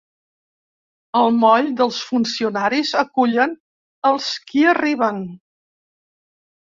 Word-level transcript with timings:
Al 1.19 1.35
moll, 1.41 1.67
dels 1.81 1.99
funcionaris 2.11 2.95
acullen 3.03 3.55
els 4.13 4.31
qui 4.51 4.65
arriben. 4.75 5.21